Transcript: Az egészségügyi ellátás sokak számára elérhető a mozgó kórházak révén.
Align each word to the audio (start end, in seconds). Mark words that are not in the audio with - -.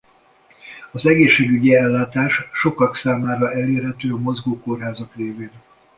Az 0.91 1.05
egészségügyi 1.05 1.75
ellátás 1.75 2.33
sokak 2.53 2.95
számára 2.95 3.51
elérhető 3.53 4.13
a 4.13 4.19
mozgó 4.19 4.59
kórházak 4.59 5.15
révén. 5.15 5.51